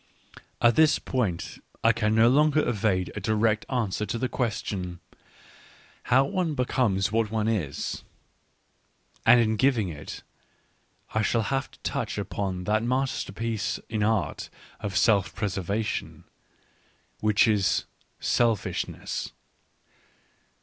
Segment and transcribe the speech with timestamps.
[0.63, 4.99] At this point I can no longer evade a direct answer to the question,
[6.05, 8.01] how one becomes what one is.
[9.27, 10.23] And in giving it,
[11.13, 16.23] I shall have to touch upon that masterpiece in the art of self preservation,
[17.19, 17.85] which is
[18.19, 19.33] selfishness.